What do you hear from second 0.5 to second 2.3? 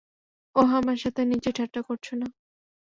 ওহ, আমার সাথে নিশ্চয় ঠাট্টা করছো, না?